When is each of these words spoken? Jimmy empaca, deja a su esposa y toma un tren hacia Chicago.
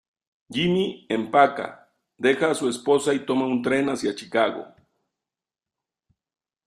Jimmy 0.49 1.05
empaca, 1.09 1.87
deja 2.17 2.49
a 2.49 2.55
su 2.55 2.67
esposa 2.67 3.13
y 3.13 3.23
toma 3.23 3.45
un 3.45 3.61
tren 3.61 3.87
hacia 3.87 4.15
Chicago. 4.15 4.65